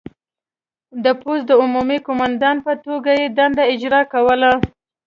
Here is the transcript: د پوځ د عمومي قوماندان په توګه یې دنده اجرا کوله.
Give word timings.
د 1.03 1.05
پوځ 1.21 1.39
د 1.49 1.51
عمومي 1.61 1.97
قوماندان 2.07 2.57
په 2.65 2.73
توګه 2.85 3.11
یې 3.19 3.27
دنده 3.37 3.63
اجرا 3.73 4.01
کوله. 4.13 4.51